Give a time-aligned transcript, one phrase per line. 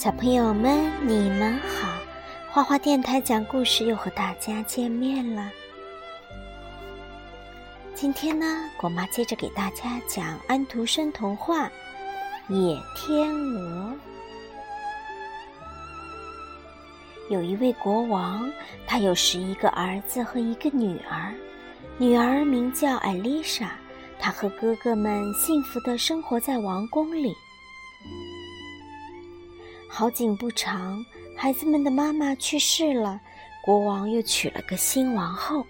[0.00, 1.86] 小朋友们，你们好！
[2.50, 5.50] 花花电台讲故事又和大家见面了。
[7.94, 8.46] 今天呢，
[8.78, 11.66] 果妈接着给大家讲安徒生童话
[12.48, 13.92] 《野天鹅》。
[17.28, 18.50] 有一位国王，
[18.86, 21.34] 他有十一个儿子和一个女儿，
[21.98, 23.72] 女儿名叫艾丽莎，
[24.18, 27.34] 她和哥哥们幸福的生活在王宫里。
[29.92, 31.04] 好景不长，
[31.36, 33.20] 孩子们的妈妈去世了，
[33.60, 35.66] 国王又娶了个新王后。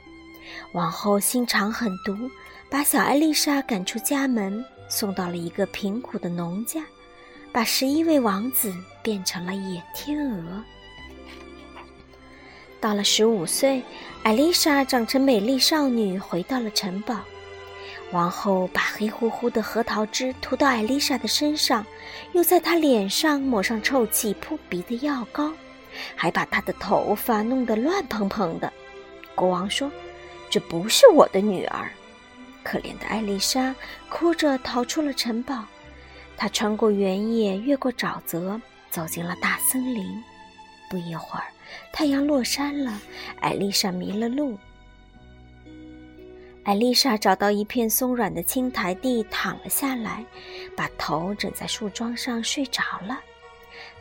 [0.73, 2.15] 王后心肠狠毒，
[2.69, 6.83] 把小艾丽莎赶出家门，送到了一个贫苦的农家，
[7.51, 10.63] 把十一位王子变成了野天鹅。
[12.79, 13.83] 到了十五岁，
[14.23, 17.19] 艾丽莎长成美丽少女，回到了城堡。
[18.13, 21.87] 王后把黑乎乎的核桃汁涂到艾丽莎的身上，
[22.33, 25.53] 又在她脸上抹上臭气扑鼻的药膏，
[26.17, 28.73] 还把她的头发弄得乱蓬蓬的。
[29.35, 29.91] 国王说
[30.51, 31.89] ：“这不是我的女儿。”
[32.65, 33.75] 可怜的艾丽莎
[34.09, 35.65] 哭着逃出了城堡。
[36.37, 40.05] 她穿过原野，越过沼泽，走进了大森林。
[40.91, 41.45] 不一会儿，
[41.93, 43.01] 太阳落山了，
[43.41, 44.59] 艾丽莎迷了路。
[46.71, 50.25] 艾丽莎找到一片松软的青苔地，躺了下来，
[50.77, 53.19] 把头枕在树桩上睡着了。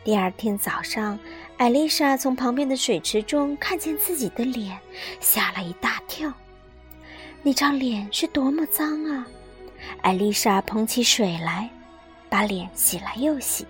[0.04, 1.18] 第二天早上，
[1.58, 4.78] 艾丽莎从旁边的水池中看见自己的脸，
[5.20, 6.32] 吓了一大跳。
[7.42, 9.26] 那张脸是多么脏啊！
[10.04, 11.68] 艾丽莎捧起水来，
[12.30, 13.66] 把脸洗了又洗，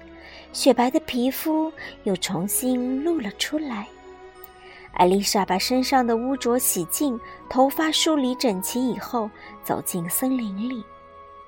[0.52, 1.72] 雪白的皮肤
[2.04, 3.88] 又重新露了出来。
[4.94, 9.30] 艾丽莎把身上的污浊洗净，头发梳理整齐以后，
[9.64, 10.84] 走进森林里。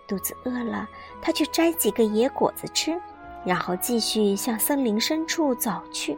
[0.07, 0.87] 肚子饿了，
[1.21, 2.99] 她去摘几个野果子吃，
[3.45, 6.17] 然后继续向森林深处走去。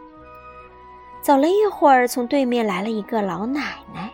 [1.22, 4.12] 走了一会儿，从对面来了一个老奶奶。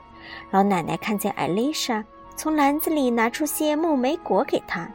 [0.51, 2.03] 老奶奶看见艾丽莎，
[2.35, 4.89] 从篮子里拿出些木莓果给她。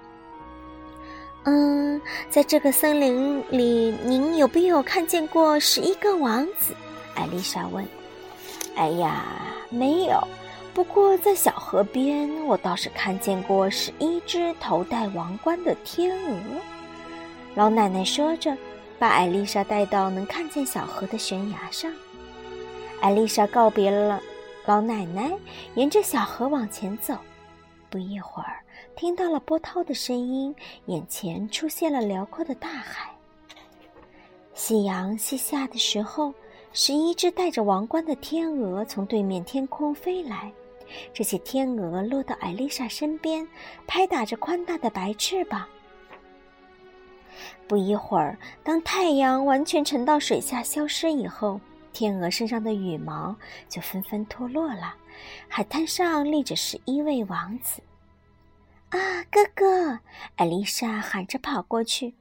[1.43, 6.75] 嗯，在这个森林里，您有没有看见过十一个王子？
[7.15, 7.87] 艾丽莎问。
[8.77, 9.25] 哎呀，
[9.71, 10.21] 没有。
[10.73, 16.39] 不过在小河边，我倒是看见过十一只头戴王冠的天鹅。
[17.55, 18.57] 老奶奶说着，
[18.99, 21.93] 把艾丽莎带到能看见小河的悬崖上。
[23.01, 24.21] 艾丽莎告别了
[24.67, 25.33] 老奶奶，
[25.77, 27.17] 沿着小河往前走。
[27.89, 28.61] 不一会儿，
[28.97, 30.53] 听到了波涛的声音，
[30.87, 33.15] 眼前出现了辽阔的大海。
[34.55, 36.35] 夕阳西下的时候。
[36.77, 40.53] 十一只戴着王冠的天鹅从对面天空飞来，
[41.13, 43.47] 这些天鹅落到艾丽莎身边，
[43.87, 45.65] 拍打着宽大的白翅膀。
[47.69, 51.61] 不一会儿，当太阳完全沉到水下消失以后，
[51.93, 53.37] 天鹅身上的羽毛
[53.69, 54.97] 就纷纷脱落了。
[55.47, 57.81] 海滩上立着十一位王子。
[58.89, 58.99] 啊，
[59.31, 60.01] 哥哥！
[60.35, 62.15] 艾丽莎喊着跑过去。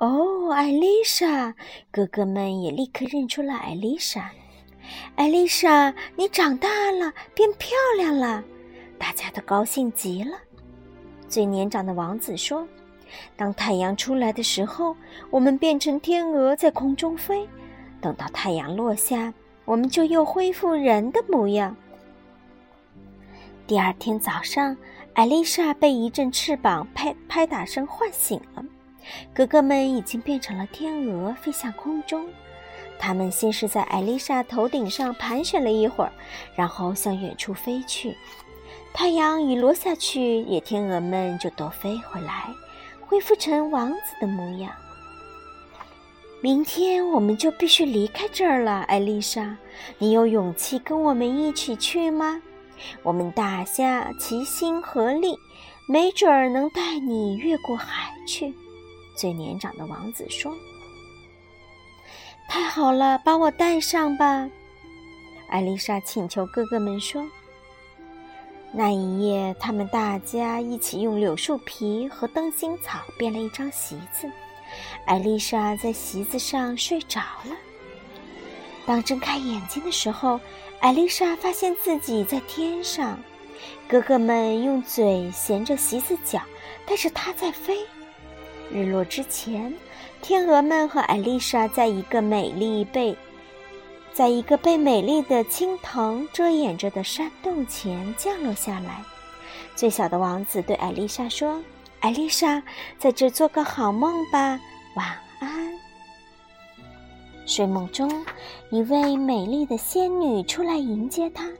[0.00, 1.54] 哦，艾丽莎！
[1.90, 4.30] 哥哥们也立刻认出了艾丽莎。
[5.14, 8.42] 艾丽莎，你长大了，变漂亮了，
[8.98, 10.38] 大家都高兴极了。
[11.28, 12.66] 最年长的王子说
[13.36, 14.96] ：“当太阳出来的时候，
[15.28, 17.46] 我们变成天鹅在空中飞；
[18.00, 19.34] 等到太阳落下，
[19.66, 21.76] 我们就又恢复人的模样。”
[23.68, 24.74] 第二天早上，
[25.12, 28.64] 艾丽莎被一阵翅膀拍拍打声唤醒了。
[29.34, 32.28] 哥哥们已经变成了天鹅，飞向空中。
[32.98, 36.12] 他们先是在艾丽莎头顶上盘旋了一会儿，
[36.54, 38.16] 然后向远处飞去。
[38.92, 42.52] 太阳一落下去，野天鹅们就都飞回来，
[43.00, 44.70] 恢复成王子的模样。
[46.42, 49.56] 明天我们就必须离开这儿了，艾丽莎，
[49.98, 52.40] 你有勇气跟我们一起去吗？
[53.02, 55.36] 我们大家齐心合力，
[55.86, 58.54] 没准儿能带你越过海去。
[59.20, 60.56] 最年长的王子说
[62.48, 64.48] ：“太好了，把我带上吧。”
[65.50, 67.22] 艾丽莎请求哥哥们说
[68.72, 74.26] ：“那一夜，他们大家一起用柳树皮和灯芯草编了一张席子。
[75.04, 77.54] 艾丽莎在席子上睡着了。
[78.86, 80.40] 当睁开眼睛的时候，
[80.80, 83.22] 艾丽莎发现自己在天上。
[83.86, 86.40] 哥哥们用嘴衔着席子角，
[86.86, 87.86] 带着她在飞。”
[88.72, 89.74] 日落之前，
[90.22, 93.16] 天鹅们和艾丽莎在一个美丽被，
[94.12, 99.02] 在一个被美丽的青藤遮掩着的山洞前降落下来。
[99.74, 101.62] 最小的王子对艾丽莎说
[102.00, 102.62] ：“艾丽莎，
[102.98, 104.60] 在这做个好梦吧，
[104.94, 105.06] 晚
[105.40, 105.72] 安。”
[107.46, 108.24] 睡梦中，
[108.70, 111.50] 一位美丽的仙女出来迎接他，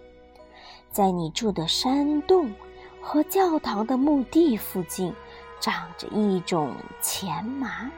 [0.92, 2.52] 在你住的山洞
[3.00, 5.12] 和教堂的墓地附近，
[5.60, 7.90] 长着一种钱麻，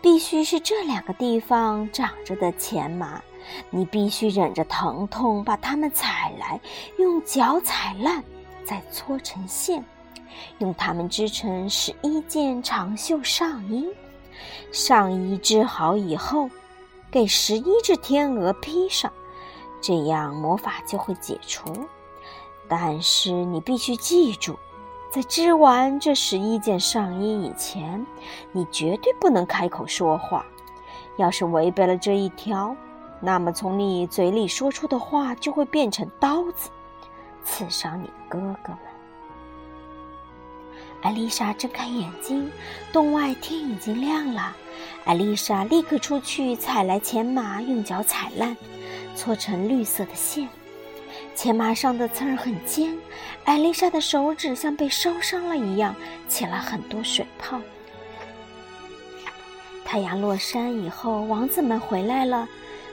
[0.00, 3.20] 必须是这两个地方长着的钱麻。
[3.70, 6.60] 你必须忍着疼痛把它们采来，
[6.98, 8.22] 用脚踩烂，
[8.64, 9.84] 再搓成线，
[10.58, 13.86] 用它们织成十一件长袖上衣。
[14.72, 16.50] 上衣织好以后，
[17.10, 19.12] 给十一只天鹅披上，
[19.80, 21.86] 这样魔法就会解除。
[22.68, 24.58] 但是你必须记住，
[25.10, 28.04] 在织完这十一件上衣以前，
[28.52, 30.44] 你绝对不能开口说话。
[31.16, 32.76] 要是违背了这一条，
[33.20, 36.68] 那么，从你嘴里说出的话就会变成刀子，
[37.42, 38.78] 刺伤你的哥哥们。
[41.00, 42.50] 艾丽莎睁开眼睛，
[42.92, 44.54] 洞外天已经亮了。
[45.04, 48.54] 艾丽莎立刻出去采来钱麻，用脚踩烂，
[49.14, 50.46] 搓成绿色的线。
[51.34, 52.96] 钱麻上的刺儿很尖，
[53.44, 55.94] 艾丽莎的手指像被烧伤了一样，
[56.28, 57.60] 起了很多水泡。
[59.84, 62.48] 太阳落山以后，王子们回来了。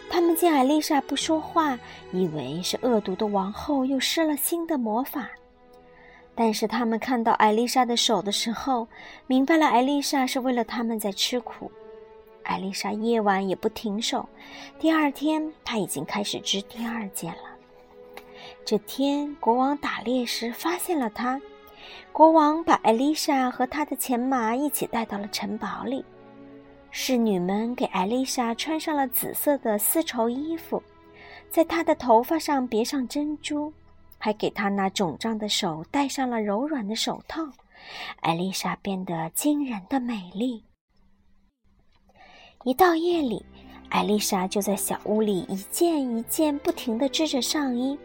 [0.10, 1.80] 他们见艾丽莎不说话，
[2.12, 5.28] 以为是恶毒的王后又施了新的魔法。
[6.36, 8.88] 但是他们看到艾丽莎的手的时候，
[9.26, 11.72] 明白了艾丽莎是为了他们在吃苦。
[12.44, 14.28] 艾丽莎夜晚也不停手，
[14.78, 17.53] 第二天她已经开始织第二件了。
[18.66, 21.40] 这天，国王打猎时发现了她，
[22.14, 26.04] 国王把艾丽莎和她的前马一起带到了城堡里。
[26.90, 30.82] 侍女们给艾丽莎穿上了紫色的丝绸衣服，
[31.50, 33.74] 在她的头发上别上珍珠，
[34.18, 37.44] 还给她那肿胀的手戴上了柔软的手套。
[38.22, 40.64] 艾丽莎变得惊人的美丽。
[42.64, 43.46] 一到夜里，
[43.90, 48.00] 艾丽莎就在小屋里一件一件不停地织着上衣。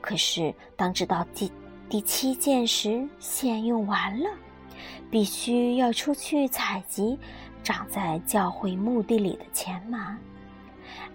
[0.00, 1.50] 可是当知道第
[1.88, 4.28] 第七件时，线用完了，
[5.10, 7.18] 必须要出去采集。
[7.62, 10.18] 长在教会墓地里的钱麻，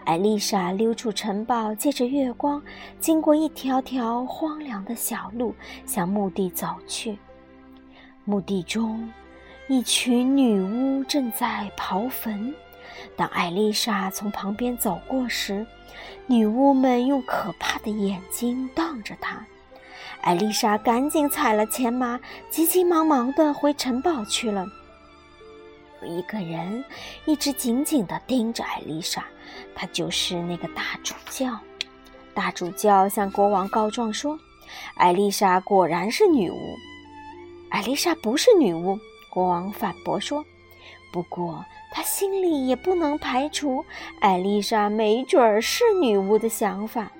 [0.03, 2.59] 艾丽莎溜出城堡，借着月光，
[2.99, 5.53] 经过一条条荒凉的小路，
[5.85, 7.19] 向墓地走去。
[8.25, 9.07] 墓地中，
[9.67, 12.51] 一群女巫正在刨坟。
[13.15, 15.65] 当艾丽莎从旁边走过时，
[16.27, 19.45] 女巫们用可怕的眼睛瞪着她。
[20.21, 22.19] 艾丽莎赶紧踩了前马，
[22.49, 24.65] 急急忙忙地回城堡去了。
[26.01, 26.83] 有一个人
[27.25, 29.23] 一直紧紧地盯着艾丽莎，
[29.75, 31.59] 他就是那个大主教。
[32.33, 34.37] 大主教向国王告状说
[34.95, 36.75] ：“艾丽莎果然是女巫。”
[37.69, 38.97] 艾丽莎不是女巫，
[39.29, 40.43] 国王反驳说。
[41.11, 43.83] 不过他心里也不能排除
[44.19, 47.11] 艾丽莎没准儿是女巫的想法。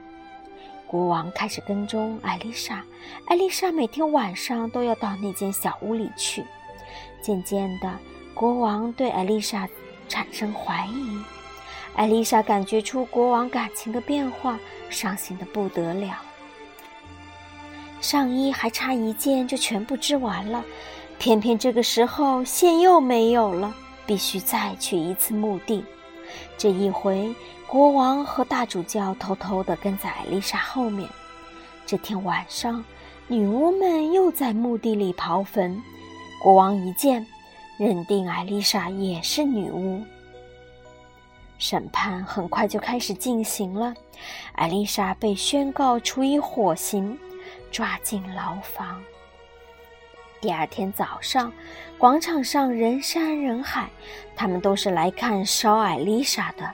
[0.85, 2.83] 国王开始跟踪艾丽莎，
[3.25, 6.43] 艾丽莎每天晚上都要到那间小屋里去。
[7.21, 7.97] 渐渐的。
[8.33, 9.67] 国王对艾丽莎
[10.07, 11.21] 产生怀疑，
[11.93, 14.57] 艾丽莎感觉出国王感情的变化，
[14.89, 16.15] 伤心的不得了。
[17.99, 20.63] 上衣还差一件就全部织完了，
[21.19, 25.83] 偏偏这个时候线又没有了，必须再去一次墓地。
[26.57, 27.35] 这一回，
[27.67, 31.07] 国王和大主教偷偷地跟在艾丽莎后面。
[31.85, 32.83] 这天晚上，
[33.27, 35.81] 女巫们又在墓地里刨坟，
[36.41, 37.25] 国王一见。
[37.77, 40.01] 认定艾丽莎也是女巫，
[41.57, 43.93] 审判很快就开始进行了。
[44.53, 47.17] 艾丽莎被宣告处以火刑，
[47.71, 49.01] 抓进牢房。
[50.41, 51.51] 第二天早上，
[51.97, 53.89] 广场上人山人海，
[54.35, 56.71] 他们都是来看烧艾丽莎的。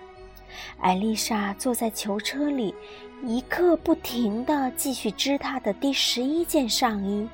[0.80, 2.76] 艾丽莎坐在囚车里，
[3.24, 7.28] 一刻不停地继续织她的第十一件上衣。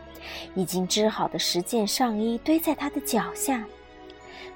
[0.55, 3.65] 已经织好的十件上衣堆在她的脚下。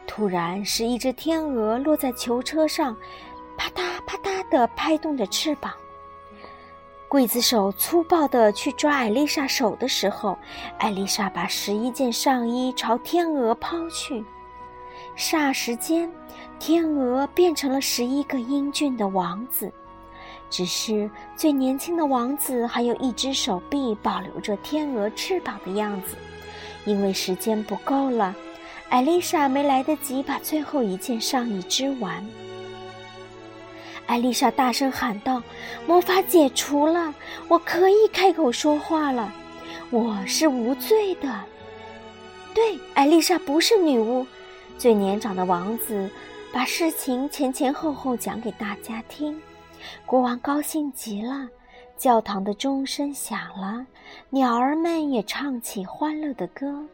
[0.08, 2.96] 突然，是一只天鹅落在囚车上，
[3.58, 5.74] 啪嗒啪嗒地拍动着翅膀。
[7.16, 10.38] 刽子手粗暴地去抓艾丽莎手的时候，
[10.78, 14.26] 艾丽莎把十一件上衣朝天鹅抛去。
[15.16, 16.12] 霎时间，
[16.60, 19.72] 天鹅变成了十一个英俊的王子。
[20.50, 26.18] 只是最年轻的王子还有一只手臂保留着天鹅翅膀的样子，
[26.84, 28.36] 因为时间不够了，
[28.90, 32.22] 艾丽莎没来得及把最后一件上衣织完。
[34.08, 35.42] 艾丽莎大声喊道
[35.88, 37.14] ：“魔法解除了，
[37.48, 39.34] 我可以开口说话了，
[39.90, 41.42] 我是无罪的。”
[42.54, 44.26] 对，艾丽莎不是女巫。
[44.78, 46.10] 最年长的王子
[46.54, 49.42] 把事情前前后后讲给大家听。
[50.06, 51.50] 国王高兴极了，
[51.98, 53.86] 教堂的钟声响了，
[54.30, 56.86] 鸟儿们也唱起欢乐的歌。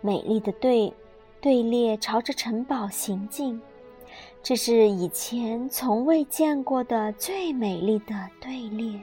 [0.00, 0.92] 美丽的队
[1.40, 3.60] 队列朝着城堡行进，
[4.44, 9.02] 这是以前从未见过的最美丽的队列。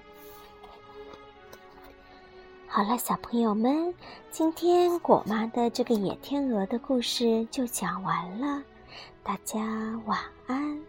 [2.67, 3.91] 好了，小朋友们，
[4.29, 8.62] 今天果妈的这个野天鹅的故事就讲完了，
[9.24, 9.60] 大家
[10.05, 10.79] 晚安。